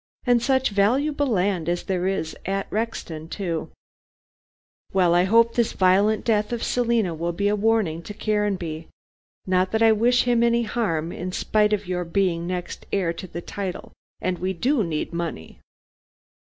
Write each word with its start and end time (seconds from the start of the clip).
And 0.25 0.41
such 0.41 0.71
valuable 0.71 1.27
land 1.27 1.69
as 1.69 1.83
there 1.83 2.07
is 2.07 2.35
at 2.47 2.65
Rexton 2.71 3.27
too. 3.29 3.69
Well, 4.91 5.13
I 5.13 5.25
hope 5.25 5.53
this 5.53 5.73
violent 5.73 6.25
death 6.25 6.51
of 6.51 6.63
Selina 6.63 7.13
will 7.13 7.33
be 7.33 7.47
a 7.47 7.55
warning 7.55 8.01
to 8.01 8.13
Caranby. 8.15 8.87
Not 9.45 9.71
that 9.73 9.83
I 9.83 9.91
wish 9.91 10.23
him 10.23 10.41
any 10.41 10.63
harm, 10.63 11.11
in 11.11 11.31
spite 11.31 11.71
of 11.71 11.85
your 11.87 12.03
being 12.03 12.47
next 12.47 12.87
heir 12.91 13.13
to 13.13 13.27
the 13.27 13.41
title, 13.41 13.91
and 14.19 14.39
we 14.39 14.53
do 14.53 14.83
need 14.83 15.13
money." 15.13 15.59